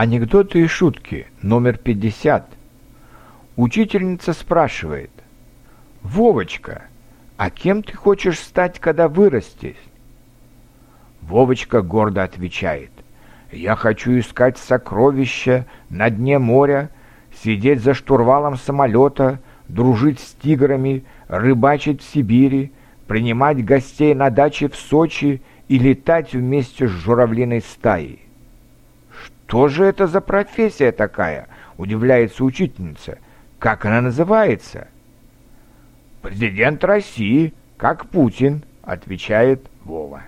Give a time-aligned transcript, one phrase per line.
[0.00, 2.52] Анекдоты и шутки номер 50.
[3.56, 5.10] Учительница спрашивает.
[6.02, 6.84] «Вовочка,
[7.36, 9.74] а кем ты хочешь стать, когда вырастешь?»
[11.20, 12.92] Вовочка гордо отвечает.
[13.50, 16.90] «Я хочу искать сокровища на дне моря,
[17.42, 22.70] сидеть за штурвалом самолета, дружить с тиграми, рыбачить в Сибири,
[23.08, 28.27] принимать гостей на даче в Сочи и летать вместе с журавлиной стаей».
[29.48, 33.16] «Что же это за профессия такая?»— удивляется учительница.
[33.58, 34.88] «Как она называется?»
[36.20, 40.24] «Президент России, как Путин»,— отвечает Вова.